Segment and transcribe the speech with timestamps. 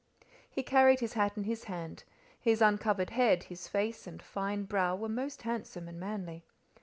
[0.49, 2.05] He carried his hat in his hand;
[2.39, 6.43] his uncovered head, his face and fine brow were most handsome and manly.